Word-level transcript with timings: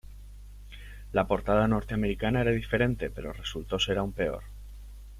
La 1.13 1.27
portada 1.27 1.67
norteamericana 1.67 2.41
era 2.41 2.49
diferente, 2.49 3.11
pero 3.11 3.33
resultó 3.33 3.77
ser 3.77 3.99
aún 3.99 4.13
peor. 4.13 4.41